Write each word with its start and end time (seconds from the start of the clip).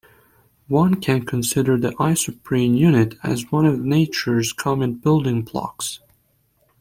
One 0.67 0.95
can 0.95 1.25
consider 1.27 1.77
the 1.77 1.91
isoprene 1.91 2.75
unit 2.75 3.19
as 3.21 3.51
one 3.51 3.67
of 3.67 3.81
nature's 3.85 4.51
common 4.51 4.95
building 4.95 5.43
blocks. 5.43 5.99